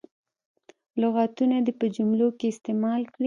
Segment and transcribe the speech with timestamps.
[1.01, 3.19] لغتونه دې په جملو کې استعمال کړي.